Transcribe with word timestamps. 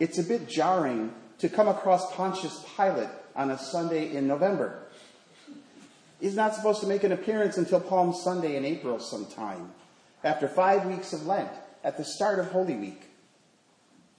it's 0.00 0.18
a 0.18 0.24
bit 0.24 0.48
jarring 0.48 1.12
to 1.38 1.48
come 1.48 1.68
across 1.68 2.14
Pontius 2.14 2.64
Pilate 2.76 3.08
on 3.36 3.50
a 3.50 3.58
Sunday 3.58 4.14
in 4.14 4.26
November. 4.26 4.80
He's 6.20 6.36
not 6.36 6.54
supposed 6.54 6.80
to 6.80 6.86
make 6.86 7.04
an 7.04 7.12
appearance 7.12 7.58
until 7.58 7.80
Palm 7.80 8.14
Sunday 8.14 8.56
in 8.56 8.64
April 8.64 8.98
sometime, 8.98 9.72
after 10.22 10.48
five 10.48 10.86
weeks 10.86 11.12
of 11.12 11.26
Lent, 11.26 11.50
at 11.82 11.96
the 11.96 12.04
start 12.04 12.38
of 12.38 12.50
Holy 12.50 12.74
Week. 12.74 13.02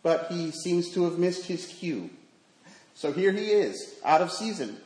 But 0.03 0.27
he 0.31 0.51
seems 0.51 0.91
to 0.91 1.05
have 1.05 1.17
missed 1.17 1.47
his 1.47 1.65
cue. 1.65 2.09
So 2.93 3.11
here 3.11 3.31
he 3.31 3.47
is, 3.47 3.95
out 4.05 4.21
of 4.21 4.31
season, 4.31 4.77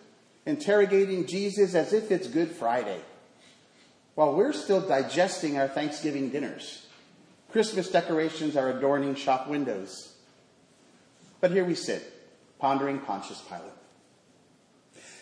interrogating 0.46 1.28
Jesus 1.28 1.76
as 1.76 1.94
if 1.94 2.10
it's 2.12 2.28
Good 2.28 2.52
Friday, 2.52 3.02
while 4.16 4.34
we're 4.34 4.54
still 4.54 4.82
digesting 4.82 5.58
our 5.58 5.68
Thanksgiving 5.68 6.30
dinners. 6.30 6.88
Christmas 7.52 7.90
decorations 7.90 8.56
are 8.56 8.70
adorning 8.70 9.16
shop 9.16 9.48
windows. 9.48 10.14
But 11.42 11.52
here 11.52 11.64
we 11.64 11.76
sit, 11.76 12.04
pondering 12.60 13.00
Pontius 13.00 13.42
Pilate. 13.42 13.72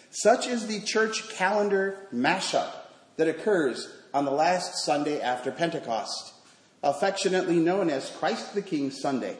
Such 0.09 0.47
is 0.47 0.67
the 0.67 0.79
church 0.81 1.29
calendar 1.29 2.07
mashup 2.13 2.71
that 3.17 3.27
occurs 3.27 3.87
on 4.13 4.25
the 4.25 4.31
last 4.31 4.83
Sunday 4.83 5.21
after 5.21 5.51
Pentecost, 5.51 6.33
affectionately 6.81 7.57
known 7.57 7.89
as 7.89 8.09
Christ 8.09 8.55
the 8.55 8.61
King 8.61 8.89
Sunday. 8.89 9.37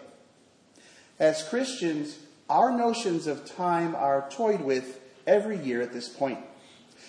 As 1.20 1.42
Christians, 1.50 2.20
our 2.50 2.72
notions 2.72 3.26
of 3.26 3.46
time 3.46 3.96
are 3.96 4.30
toyed 4.30 4.62
with 4.62 5.00
every 5.26 5.58
year 5.58 5.82
at 5.82 5.94
this 5.94 6.10
point. 6.10 6.40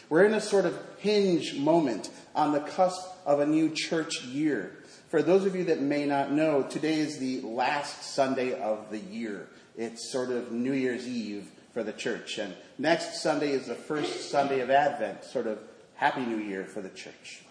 We're 0.08 0.24
in 0.24 0.34
a 0.34 0.41
sort 0.41 0.64
of 0.64 0.78
hinge 0.98 1.55
moment 1.58 2.08
on 2.34 2.52
the 2.52 2.60
cusp 2.60 3.06
of 3.27 3.41
a 3.41 3.46
new 3.46 3.70
church 3.74 4.22
year. 4.24 4.72
For 5.10 5.22
those 5.22 5.44
of 5.44 5.55
you 5.55 5.64
that 5.64 5.80
may 5.80 6.06
not 6.06 6.32
know, 6.32 6.62
today 6.62 6.98
is 7.00 7.19
the 7.19 7.41
last 7.42 8.14
Sunday 8.14 8.58
of 8.58 8.91
the 8.91 8.98
year. 8.98 9.48
It's 9.78 10.10
sort 10.10 10.30
of 10.30 10.50
New 10.50 10.73
Year's 10.73 11.06
Eve 11.06 11.52
for 11.72 11.84
the 11.84 11.92
church. 11.92 12.39
And 12.39 12.52
next 12.78 13.22
Sunday 13.22 13.52
is 13.52 13.69
the 13.69 13.77
first 13.77 14.28
Sunday 14.28 14.58
of 14.58 14.70
Advent, 14.70 15.22
sort 15.22 15.47
of 15.47 15.61
Happy 15.94 16.22
New 16.22 16.39
Year 16.39 16.64
for 16.64 16.80
the 16.80 16.89
church. 16.89 17.42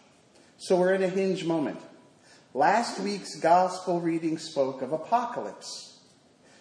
So 0.57 0.75
we're 0.75 0.93
in 0.93 1.03
a 1.03 1.07
hinge 1.07 1.45
moment. 1.45 1.79
Last 2.53 2.99
week's 2.99 3.39
gospel 3.39 4.01
reading 4.01 4.37
spoke 4.37 4.81
of 4.81 4.91
apocalypse. 4.91 6.01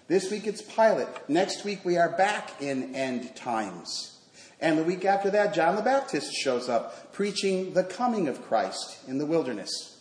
This 0.06 0.30
week 0.30 0.46
it's 0.46 0.62
Pilate. 0.62 1.08
Next 1.28 1.64
week 1.64 1.84
we 1.84 1.96
are 1.96 2.16
back 2.16 2.62
in 2.62 2.94
end 2.94 3.34
times. 3.34 4.20
And 4.60 4.78
the 4.78 4.84
week 4.84 5.04
after 5.04 5.30
that, 5.30 5.52
John 5.52 5.74
the 5.74 5.82
Baptist 5.82 6.32
shows 6.32 6.68
up 6.68 7.12
preaching 7.12 7.74
the 7.74 7.82
coming 7.82 8.28
of 8.28 8.40
Christ 8.46 9.00
in 9.08 9.18
the 9.18 9.26
wilderness. 9.26 9.98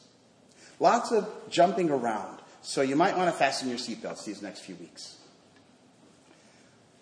Lots 0.79 1.11
of 1.11 1.27
jumping 1.49 1.89
around. 1.89 2.37
So 2.61 2.83
you 2.83 2.95
might 2.95 3.17
want 3.17 3.31
to 3.31 3.35
fasten 3.35 3.67
your 3.67 3.79
seatbelts 3.79 4.25
these 4.25 4.43
next 4.43 4.59
few 4.59 4.75
weeks. 4.75 5.17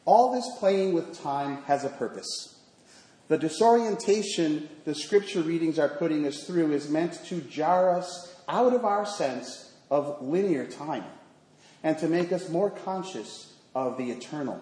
All 0.05 0.33
this 0.33 0.49
playing 0.59 0.93
with 0.93 1.21
time 1.21 1.63
has 1.63 1.85
a 1.85 1.89
purpose. 1.89 2.59
The 3.29 3.37
disorientation 3.37 4.69
the 4.85 4.93
scripture 4.93 5.41
readings 5.41 5.79
are 5.79 5.89
putting 5.89 6.27
us 6.27 6.45
through 6.45 6.73
is 6.73 6.89
meant 6.89 7.23
to 7.25 7.41
jar 7.41 7.95
us 7.97 8.35
out 8.49 8.73
of 8.73 8.83
our 8.83 9.05
sense 9.05 9.71
of 9.89 10.21
linear 10.21 10.65
time 10.65 11.05
and 11.83 11.97
to 11.99 12.07
make 12.07 12.31
us 12.31 12.49
more 12.49 12.69
conscious 12.69 13.53
of 13.73 13.97
the 13.97 14.11
eternal. 14.11 14.61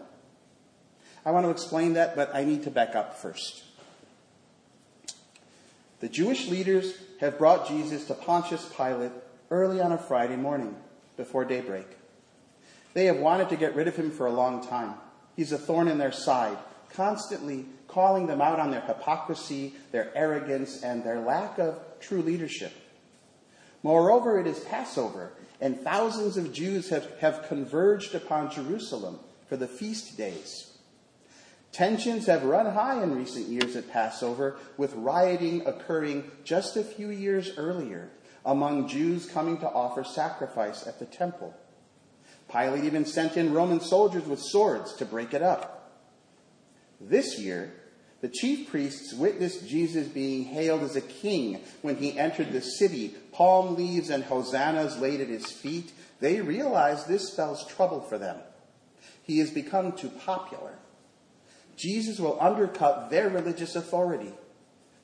I 1.25 1.31
want 1.31 1.45
to 1.45 1.51
explain 1.51 1.93
that, 1.93 2.15
but 2.15 2.33
I 2.35 2.43
need 2.43 2.63
to 2.63 2.71
back 2.71 2.95
up 2.95 3.17
first. 3.17 3.63
The 5.99 6.09
Jewish 6.09 6.47
leaders 6.47 6.95
have 7.19 7.37
brought 7.37 7.67
Jesus 7.67 8.05
to 8.07 8.15
Pontius 8.15 8.71
Pilate 8.75 9.11
early 9.51 9.79
on 9.79 9.91
a 9.91 9.97
Friday 9.97 10.35
morning 10.35 10.75
before 11.17 11.45
daybreak. 11.45 11.85
They 12.93 13.05
have 13.05 13.17
wanted 13.17 13.49
to 13.49 13.55
get 13.55 13.75
rid 13.75 13.87
of 13.87 13.95
him 13.95 14.09
for 14.11 14.25
a 14.25 14.31
long 14.31 14.65
time. 14.67 14.95
He's 15.41 15.51
a 15.51 15.57
thorn 15.57 15.87
in 15.87 15.97
their 15.97 16.11
side, 16.11 16.59
constantly 16.93 17.65
calling 17.87 18.27
them 18.27 18.41
out 18.41 18.59
on 18.59 18.69
their 18.69 18.81
hypocrisy, 18.81 19.73
their 19.91 20.15
arrogance, 20.15 20.83
and 20.83 21.03
their 21.03 21.19
lack 21.19 21.57
of 21.57 21.79
true 21.99 22.21
leadership. 22.21 22.71
Moreover, 23.81 24.39
it 24.39 24.45
is 24.45 24.59
Passover, 24.59 25.31
and 25.59 25.81
thousands 25.81 26.37
of 26.37 26.53
Jews 26.53 26.89
have, 26.89 27.17
have 27.21 27.47
converged 27.47 28.13
upon 28.13 28.51
Jerusalem 28.51 29.17
for 29.49 29.57
the 29.57 29.67
feast 29.67 30.15
days. 30.15 30.77
Tensions 31.71 32.27
have 32.27 32.43
run 32.43 32.67
high 32.67 33.01
in 33.01 33.15
recent 33.15 33.47
years 33.47 33.75
at 33.75 33.89
Passover, 33.89 34.57
with 34.77 34.93
rioting 34.93 35.65
occurring 35.65 36.29
just 36.43 36.77
a 36.77 36.83
few 36.83 37.09
years 37.09 37.57
earlier 37.57 38.11
among 38.45 38.87
Jews 38.87 39.25
coming 39.25 39.57
to 39.57 39.71
offer 39.71 40.03
sacrifice 40.03 40.85
at 40.85 40.99
the 40.99 41.05
temple. 41.07 41.55
Pilate 42.51 42.83
even 42.83 43.05
sent 43.05 43.37
in 43.37 43.53
Roman 43.53 43.79
soldiers 43.79 44.25
with 44.25 44.39
swords 44.39 44.93
to 44.95 45.05
break 45.05 45.33
it 45.33 45.41
up. 45.41 45.91
This 46.99 47.39
year, 47.39 47.73
the 48.21 48.29
chief 48.29 48.69
priests 48.69 49.13
witnessed 49.13 49.67
Jesus 49.67 50.07
being 50.07 50.45
hailed 50.45 50.83
as 50.83 50.95
a 50.95 51.01
king 51.01 51.61
when 51.81 51.95
he 51.95 52.17
entered 52.17 52.51
the 52.51 52.61
city, 52.61 53.15
palm 53.31 53.75
leaves 53.75 54.09
and 54.11 54.23
hosannas 54.23 54.99
laid 54.99 55.21
at 55.21 55.27
his 55.27 55.51
feet. 55.51 55.91
They 56.19 56.39
realized 56.41 57.07
this 57.07 57.29
spells 57.29 57.65
trouble 57.65 58.01
for 58.01 58.19
them. 58.19 58.37
He 59.23 59.39
has 59.39 59.49
become 59.49 59.93
too 59.93 60.09
popular. 60.09 60.77
Jesus 61.75 62.19
will 62.19 62.39
undercut 62.39 63.09
their 63.09 63.29
religious 63.29 63.75
authority. 63.75 64.33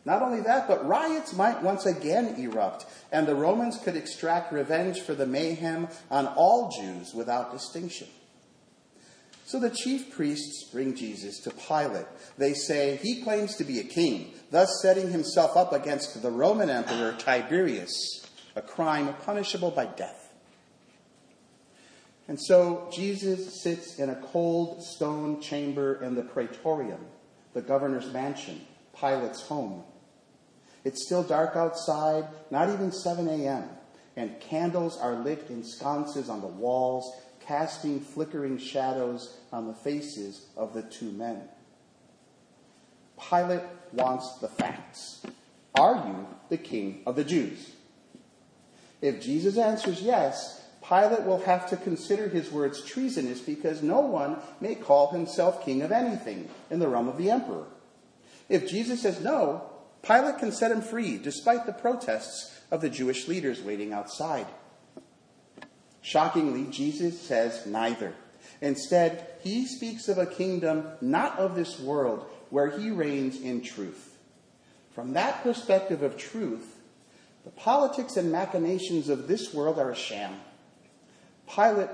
Not 0.07 0.21
only 0.21 0.39
that, 0.39 0.69
but 0.69 0.87
riots 0.87 1.33
might 1.33 1.61
once 1.61 1.85
again 1.85 2.35
erupt, 2.39 2.85
and 3.11 3.27
the 3.27 3.35
Romans 3.35 3.77
could 3.83 3.97
extract 3.97 4.53
revenge 4.53 5.01
for 5.01 5.13
the 5.13 5.25
mayhem 5.25 5.89
on 6.09 6.27
all 6.27 6.71
Jews 6.71 7.13
without 7.13 7.51
distinction. 7.51 8.07
So 9.45 9.59
the 9.59 9.69
chief 9.69 10.15
priests 10.15 10.63
bring 10.71 10.95
Jesus 10.95 11.41
to 11.41 11.51
Pilate. 11.51 12.05
They 12.37 12.53
say 12.53 12.95
he 13.03 13.21
claims 13.21 13.57
to 13.57 13.65
be 13.65 13.81
a 13.81 13.83
king, 13.83 14.31
thus 14.49 14.79
setting 14.81 15.11
himself 15.11 15.57
up 15.57 15.73
against 15.73 16.21
the 16.21 16.31
Roman 16.31 16.69
emperor 16.69 17.13
Tiberius, 17.19 18.25
a 18.55 18.61
crime 18.61 19.13
punishable 19.25 19.71
by 19.71 19.87
death. 19.87 20.31
And 22.29 22.39
so 22.39 22.89
Jesus 22.93 23.61
sits 23.61 23.99
in 23.99 24.09
a 24.09 24.15
cold 24.15 24.85
stone 24.85 25.41
chamber 25.41 26.01
in 26.01 26.15
the 26.15 26.23
praetorium, 26.23 27.05
the 27.53 27.61
governor's 27.61 28.09
mansion, 28.13 28.61
Pilate's 28.97 29.41
home. 29.41 29.83
It's 30.87 31.03
still 31.03 31.21
dark 31.21 31.57
outside, 31.57 32.23
not 32.49 32.69
even 32.69 32.93
7 32.93 33.27
a.m., 33.27 33.67
and 34.15 34.39
candles 34.39 34.97
are 34.97 35.15
lit 35.15 35.47
in 35.49 35.65
sconces 35.65 36.29
on 36.29 36.39
the 36.39 36.47
walls, 36.47 37.11
casting 37.41 37.99
flickering 37.99 38.57
shadows 38.57 39.35
on 39.51 39.67
the 39.67 39.73
faces 39.73 40.45
of 40.55 40.73
the 40.73 40.83
two 40.83 41.11
men. 41.11 41.41
Pilate 43.19 43.63
wants 43.91 44.37
the 44.37 44.47
facts. 44.47 45.23
Are 45.75 45.95
you 46.07 46.25
the 46.47 46.57
king 46.57 47.01
of 47.05 47.17
the 47.17 47.25
Jews? 47.25 47.73
If 49.01 49.21
Jesus 49.21 49.57
answers 49.57 50.01
yes, 50.01 50.63
Pilate 50.87 51.25
will 51.25 51.41
have 51.41 51.69
to 51.69 51.75
consider 51.75 52.29
his 52.29 52.49
words 52.49 52.81
treasonous 52.81 53.41
because 53.41 53.83
no 53.83 53.99
one 53.99 54.37
may 54.61 54.75
call 54.75 55.11
himself 55.11 55.65
king 55.65 55.81
of 55.81 55.91
anything 55.91 56.47
in 56.71 56.79
the 56.79 56.87
realm 56.87 57.09
of 57.09 57.17
the 57.17 57.29
emperor. 57.29 57.65
If 58.47 58.69
Jesus 58.69 59.01
says 59.01 59.19
no, 59.19 59.69
Pilate 60.07 60.39
can 60.39 60.53
set 60.53 60.71
him 60.71 60.81
free 60.81 61.17
despite 61.17 61.65
the 61.65 61.73
protests 61.73 62.57
of 62.71 62.79
the 62.79 62.89
Jewish 62.89 63.27
leaders 63.27 63.61
waiting 63.61 63.91
outside. 63.91 64.47
Shockingly, 66.01 66.71
Jesus 66.71 67.19
says 67.19 67.65
neither. 67.65 68.13
Instead, 68.61 69.27
he 69.41 69.65
speaks 69.65 70.07
of 70.07 70.17
a 70.17 70.25
kingdom 70.25 70.87
not 71.01 71.37
of 71.37 71.55
this 71.55 71.79
world 71.79 72.25
where 72.49 72.69
he 72.69 72.89
reigns 72.89 73.41
in 73.41 73.61
truth. 73.61 74.17
From 74.95 75.13
that 75.13 75.43
perspective 75.43 76.01
of 76.01 76.17
truth, 76.17 76.79
the 77.43 77.51
politics 77.51 78.15
and 78.15 78.31
machinations 78.31 79.09
of 79.09 79.27
this 79.27 79.53
world 79.53 79.77
are 79.77 79.91
a 79.91 79.95
sham. 79.95 80.39
Pilate 81.53 81.89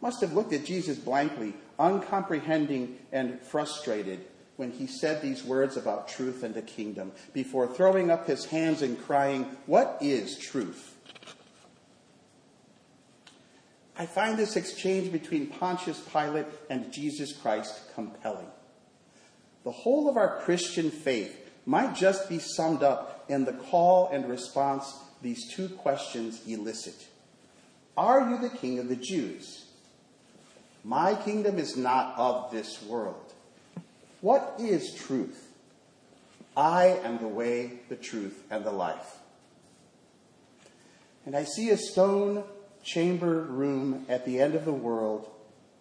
must 0.00 0.22
have 0.22 0.32
looked 0.32 0.52
at 0.54 0.64
Jesus 0.64 0.96
blankly, 0.96 1.54
uncomprehending 1.78 2.96
and 3.12 3.40
frustrated 3.40 4.24
when 4.58 4.72
he 4.72 4.88
said 4.88 5.22
these 5.22 5.44
words 5.44 5.76
about 5.76 6.08
truth 6.08 6.42
and 6.42 6.52
the 6.52 6.60
kingdom 6.60 7.12
before 7.32 7.68
throwing 7.68 8.10
up 8.10 8.26
his 8.26 8.46
hands 8.46 8.82
and 8.82 9.00
crying, 9.00 9.44
What 9.66 9.98
is 10.00 10.36
truth? 10.36 10.96
I 13.96 14.04
find 14.06 14.36
this 14.36 14.56
exchange 14.56 15.12
between 15.12 15.46
Pontius 15.46 16.00
Pilate 16.12 16.46
and 16.68 16.92
Jesus 16.92 17.32
Christ 17.32 17.94
compelling. 17.94 18.48
The 19.62 19.70
whole 19.70 20.08
of 20.08 20.16
our 20.16 20.40
Christian 20.40 20.90
faith 20.90 21.50
might 21.64 21.94
just 21.94 22.28
be 22.28 22.40
summed 22.40 22.82
up 22.82 23.24
in 23.28 23.44
the 23.44 23.52
call 23.52 24.10
and 24.10 24.28
response 24.28 24.92
these 25.22 25.52
two 25.52 25.68
questions 25.68 26.42
elicit 26.48 27.06
Are 27.96 28.28
you 28.28 28.38
the 28.38 28.56
king 28.56 28.80
of 28.80 28.88
the 28.88 28.96
Jews? 28.96 29.66
My 30.82 31.14
kingdom 31.14 31.60
is 31.60 31.76
not 31.76 32.18
of 32.18 32.50
this 32.50 32.82
world. 32.82 33.27
What 34.20 34.56
is 34.58 34.94
truth? 34.94 35.52
I 36.56 36.98
am 37.04 37.18
the 37.18 37.28
way, 37.28 37.80
the 37.88 37.96
truth, 37.96 38.42
and 38.50 38.64
the 38.64 38.72
life. 38.72 39.18
And 41.24 41.36
I 41.36 41.44
see 41.44 41.70
a 41.70 41.76
stone 41.76 42.42
chamber 42.82 43.42
room 43.42 44.06
at 44.08 44.24
the 44.24 44.40
end 44.40 44.54
of 44.54 44.64
the 44.64 44.72
world 44.72 45.30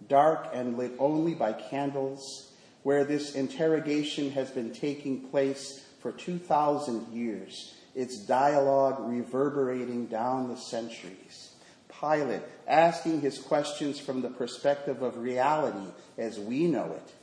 dark 0.07 0.50
and 0.54 0.78
lit 0.78 0.92
only 1.00 1.34
by 1.34 1.54
candles, 1.54 2.51
where 2.84 3.04
this 3.04 3.36
interrogation 3.36 4.31
has 4.31 4.51
been 4.51 4.72
taking 4.72 5.22
place 5.30 5.83
for 6.00 6.12
2,000 6.12 7.12
years, 7.12 7.75
its 7.95 8.18
dialogue 8.18 8.98
reverberating 9.00 10.06
down 10.06 10.48
the 10.48 10.57
centuries. 10.57 11.51
Pilate 12.00 12.44
asking 12.68 13.22
his 13.22 13.40
questions 13.40 14.00
from 14.00 14.22
the 14.22 14.30
perspective 14.30 15.01
of 15.01 15.18
reality 15.18 15.92
as 16.18 16.40
we 16.40 16.68
know 16.68 16.92
it, 16.92 17.13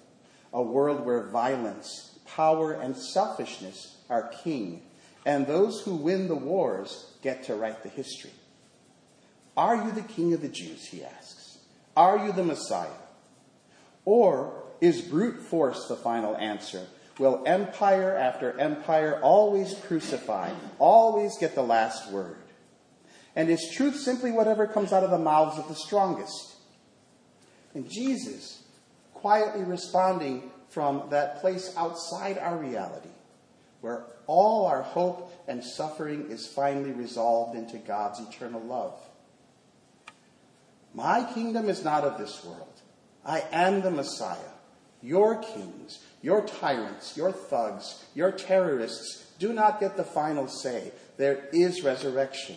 a 0.54 0.62
world 0.62 1.04
where 1.04 1.28
violence, 1.28 2.18
power, 2.24 2.72
and 2.72 2.96
selfishness 2.96 3.98
are 4.08 4.32
king, 4.42 4.82
and 5.26 5.46
those 5.46 5.82
who 5.82 5.96
win 5.96 6.28
the 6.28 6.34
wars 6.34 7.12
get 7.22 7.44
to 7.44 7.54
write 7.54 7.82
the 7.82 7.88
history. 7.88 8.30
Are 9.56 9.76
you 9.76 9.92
the 9.92 10.02
king 10.02 10.32
of 10.32 10.40
the 10.40 10.48
Jews? 10.48 10.86
He 10.86 11.04
asks. 11.04 11.58
Are 11.96 12.26
you 12.26 12.32
the 12.32 12.44
Messiah? 12.44 12.88
Or 14.04 14.64
is 14.80 15.02
brute 15.02 15.40
force 15.40 15.86
the 15.88 15.96
final 15.96 16.36
answer? 16.36 16.86
Will 17.18 17.42
empire 17.46 18.14
after 18.16 18.58
empire 18.58 19.20
always 19.22 19.74
crucify, 19.86 20.50
always 20.78 21.38
get 21.38 21.54
the 21.54 21.62
last 21.62 22.10
word? 22.10 22.38
And 23.36 23.48
is 23.48 23.72
truth 23.76 23.96
simply 23.96 24.32
whatever 24.32 24.66
comes 24.66 24.92
out 24.92 25.04
of 25.04 25.10
the 25.10 25.18
mouths 25.18 25.58
of 25.58 25.68
the 25.68 25.74
strongest? 25.74 26.56
And 27.72 27.88
Jesus, 27.88 28.63
quietly 29.24 29.64
responding 29.64 30.50
from 30.68 31.04
that 31.08 31.40
place 31.40 31.72
outside 31.78 32.36
our 32.36 32.58
reality, 32.58 33.08
where 33.80 34.04
all 34.26 34.66
our 34.66 34.82
hope 34.82 35.32
and 35.48 35.64
suffering 35.64 36.30
is 36.30 36.46
finally 36.46 36.92
resolved 36.92 37.56
into 37.56 37.78
God's 37.78 38.20
eternal 38.20 38.60
love. 38.60 39.00
My 40.92 41.24
kingdom 41.32 41.70
is 41.70 41.82
not 41.82 42.04
of 42.04 42.18
this 42.18 42.44
world. 42.44 42.82
I 43.24 43.42
am 43.50 43.80
the 43.80 43.90
Messiah. 43.90 44.36
Your 45.00 45.36
kings, 45.36 46.04
your 46.20 46.46
tyrants, 46.46 47.16
your 47.16 47.32
thugs, 47.32 48.04
your 48.14 48.30
terrorists 48.30 49.32
do 49.38 49.54
not 49.54 49.80
get 49.80 49.96
the 49.96 50.04
final 50.04 50.48
say. 50.48 50.92
There 51.16 51.48
is 51.50 51.82
resurrection. 51.82 52.56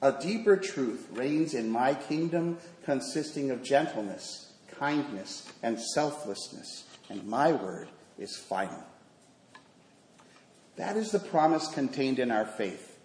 A 0.00 0.12
deeper 0.12 0.56
truth 0.56 1.08
reigns 1.10 1.54
in 1.54 1.68
my 1.68 1.94
kingdom 1.94 2.58
consisting 2.84 3.50
of 3.50 3.64
gentleness, 3.64 4.47
kindness, 4.78 5.50
and 5.62 5.80
selflessness, 5.80 6.84
and 7.08 7.24
my 7.26 7.52
word 7.52 7.88
is 8.18 8.36
final. 8.36 8.84
That 10.76 10.96
is 10.96 11.10
the 11.10 11.18
promise 11.18 11.68
contained 11.68 12.18
in 12.18 12.30
our 12.30 12.46
faith. 12.46 12.98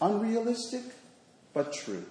Unrealistic, 0.00 0.82
but 1.52 1.72
true. 1.72 2.04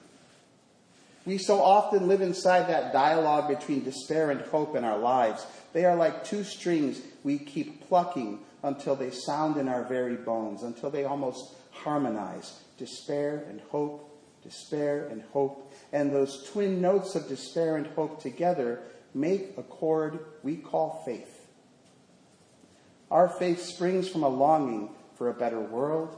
We 1.26 1.38
so 1.38 1.62
often 1.62 2.08
live 2.08 2.22
inside 2.22 2.68
that 2.68 2.94
dialogue 2.94 3.48
between 3.48 3.84
despair 3.84 4.32
and 4.32 4.42
hope 4.42 4.76
in 4.76 4.84
our 4.84 4.98
lives. 4.98 5.46
They 5.74 5.86
are 5.86 5.96
like 5.96 6.24
two 6.24 6.44
strings 6.44 7.02
we 7.24 7.38
keep 7.38 7.88
plucking 7.88 8.40
until 8.64 8.96
they 8.96 9.12
sound 9.12 9.58
in 9.58 9.68
our 9.68 9.84
very 9.84 10.16
bones, 10.16 10.64
until 10.64 10.90
they 10.90 11.06
almost 11.06 11.56
harmonize. 11.72 12.60
Despair 12.78 13.46
and 13.50 13.62
hope, 13.70 14.11
despair 14.44 15.08
and 15.08 15.24
hope. 15.34 15.74
And 15.92 16.12
those 16.12 16.50
twin 16.52 16.82
notes 16.82 17.16
of 17.16 17.28
despair 17.28 17.76
and 17.78 17.88
hope 17.88 18.22
together 18.22 18.82
make 19.14 19.54
a 19.58 19.64
chord 19.64 20.20
we 20.44 20.56
call 20.56 21.04
faith. 21.06 21.48
Our 23.10 23.28
faith 23.28 23.62
springs 23.62 24.08
from 24.08 24.24
a 24.24 24.30
longing 24.30 24.90
for 25.16 25.30
a 25.30 25.34
better 25.34 25.60
world, 25.60 26.16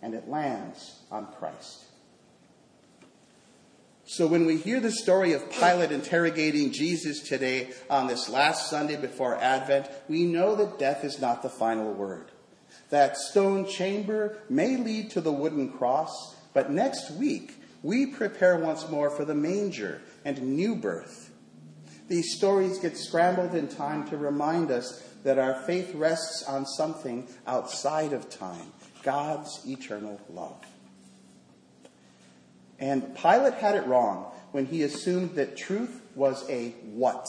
and 0.00 0.14
it 0.14 0.28
lands 0.28 1.00
on 1.10 1.26
Christ. 1.38 1.84
So 4.04 4.26
when 4.26 4.44
we 4.44 4.56
hear 4.56 4.80
the 4.80 4.90
story 4.90 5.34
of 5.34 5.52
Pilate 5.52 5.92
interrogating 5.92 6.72
Jesus 6.72 7.20
today 7.20 7.70
on 7.88 8.08
this 8.08 8.28
last 8.28 8.68
Sunday 8.68 8.96
before 8.96 9.36
Advent, 9.36 9.88
we 10.08 10.24
know 10.24 10.56
that 10.56 10.80
death 10.80 11.04
is 11.04 11.20
not 11.20 11.42
the 11.42 11.48
final 11.48 11.92
word. 11.92 12.32
That 12.88 13.16
stone 13.16 13.68
chamber 13.68 14.38
may 14.48 14.76
lead 14.76 15.10
to 15.10 15.20
the 15.20 15.30
wooden 15.30 15.70
cross, 15.70 16.34
but 16.52 16.70
next 16.70 17.10
week 17.12 17.54
we 17.82 18.06
prepare 18.06 18.56
once 18.58 18.88
more 18.88 19.10
for 19.10 19.24
the 19.24 19.34
manger 19.34 20.02
and 20.24 20.40
new 20.42 20.74
birth. 20.76 21.30
These 22.08 22.36
stories 22.36 22.78
get 22.78 22.96
scrambled 22.96 23.54
in 23.54 23.68
time 23.68 24.08
to 24.08 24.16
remind 24.16 24.70
us 24.70 25.02
that 25.22 25.38
our 25.38 25.54
faith 25.62 25.94
rests 25.94 26.42
on 26.42 26.66
something 26.66 27.28
outside 27.46 28.12
of 28.12 28.28
time 28.30 28.72
God's 29.02 29.60
eternal 29.66 30.20
love. 30.28 30.64
And 32.78 33.14
Pilate 33.14 33.54
had 33.54 33.76
it 33.76 33.86
wrong 33.86 34.32
when 34.52 34.66
he 34.66 34.82
assumed 34.82 35.34
that 35.36 35.56
truth 35.56 36.00
was 36.14 36.48
a 36.50 36.70
what. 36.92 37.26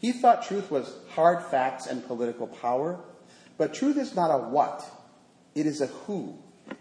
He 0.00 0.12
thought 0.12 0.46
truth 0.46 0.70
was 0.70 0.94
hard 1.10 1.42
facts 1.42 1.86
and 1.86 2.06
political 2.06 2.46
power, 2.46 3.00
but 3.56 3.74
truth 3.74 3.96
is 3.96 4.14
not 4.14 4.30
a 4.30 4.38
what, 4.38 4.84
it 5.54 5.66
is 5.66 5.80
a 5.80 5.86
who. 5.86 6.38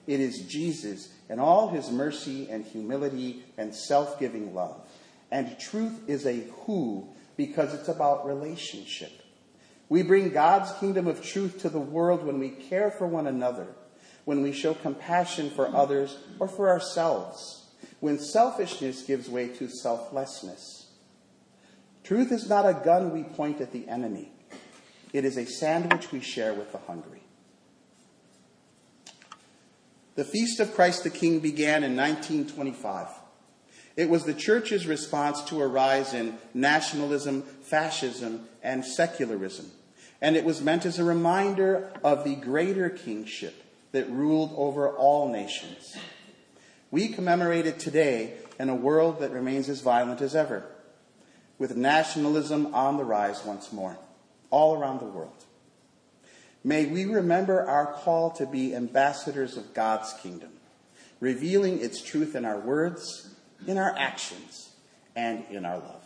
It 0.08 0.20
is 0.20 0.40
Jesus 0.48 1.10
and 1.30 1.40
all 1.40 1.68
his 1.70 1.92
mercy 1.92 2.50
and 2.50 2.66
humility 2.66 3.44
and 3.58 3.76
self 3.76 4.20
giving 4.20 4.56
love. 4.56 4.82
And 5.30 5.60
truth 5.60 6.10
is 6.10 6.26
a 6.26 6.46
who 6.66 7.10
because 7.36 7.74
it's 7.74 7.90
about 7.90 8.26
relationship. 8.26 9.12
We 9.90 10.02
bring 10.02 10.30
God's 10.30 10.72
kingdom 10.80 11.08
of 11.08 11.24
truth 11.24 11.62
to 11.62 11.70
the 11.70 11.80
world 11.80 12.26
when 12.26 12.40
we 12.40 12.50
care 12.50 12.90
for 12.90 13.08
one 13.08 13.28
another, 13.28 13.68
when 14.26 14.42
we 14.42 14.52
show 14.52 14.74
compassion 14.74 15.50
for 15.50 15.68
others 15.76 16.18
or 16.40 16.48
for 16.48 16.70
ourselves 16.70 17.68
when 18.00 18.20
selfishness 18.20 19.04
gives 19.04 19.30
way 19.30 19.48
to 19.48 19.68
selflessness. 19.68 20.88
Truth 22.04 22.32
is 22.32 22.50
not 22.50 22.68
a 22.68 22.74
gun 22.74 23.12
we 23.12 23.24
point 23.24 23.60
at 23.60 23.72
the 23.72 23.88
enemy, 23.88 24.32
it 25.14 25.26
is 25.26 25.38
a 25.38 25.46
sandwich 25.46 26.12
we 26.12 26.20
share 26.20 26.54
with 26.54 26.72
the 26.72 26.78
hungry. 26.80 27.24
The 30.18 30.26
Feast 30.26 30.60
of 30.60 30.74
Christ 30.74 31.04
the 31.04 31.12
King 31.12 31.38
began 31.38 31.84
in 31.84 31.96
1925. 31.96 33.08
It 33.96 34.10
was 34.10 34.24
the 34.24 34.34
church's 34.34 34.88
response 34.88 35.44
to 35.44 35.62
a 35.62 35.68
rise 35.68 36.16
in 36.16 36.40
nationalism, 36.56 37.44
fascism, 37.44 38.48
and 38.64 38.84
secularism. 38.84 39.70
And 40.20 40.36
it 40.36 40.44
was 40.44 40.60
meant 40.60 40.88
as 40.88 40.98
a 40.98 41.04
reminder 41.04 41.92
of 42.04 42.24
the 42.24 42.34
greater 42.34 42.90
kingship 42.90 43.64
that 43.92 44.10
ruled 44.10 44.56
over 44.58 44.90
all 44.90 45.32
nations. 45.32 45.96
We 46.90 47.10
commemorate 47.10 47.68
it 47.68 47.78
today 47.78 48.38
in 48.60 48.70
a 48.70 48.76
world 48.76 49.20
that 49.20 49.30
remains 49.30 49.70
as 49.70 49.82
violent 49.82 50.22
as 50.22 50.36
ever, 50.36 50.64
with 51.60 51.78
nationalism 51.78 52.74
on 52.74 52.98
the 52.98 53.06
rise 53.06 53.46
once 53.46 53.72
more, 53.72 54.00
all 54.50 54.80
around 54.80 55.00
the 55.00 55.06
world. 55.06 55.46
May 56.64 56.86
we 56.86 57.06
remember 57.06 57.66
our 57.66 57.94
call 57.94 58.32
to 58.32 58.46
be 58.46 58.76
ambassadors 58.76 59.58
of 59.58 59.74
God's 59.74 60.14
kingdom, 60.22 60.52
revealing 61.20 61.80
its 61.82 62.02
truth 62.02 62.36
in 62.36 62.46
our 62.46 62.60
words, 62.60 63.36
in 63.66 63.78
our 63.78 63.96
actions, 63.98 64.72
and 65.16 65.44
in 65.50 65.66
our 65.66 65.78
love. 65.78 66.04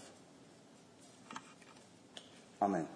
Amen. 2.61 2.87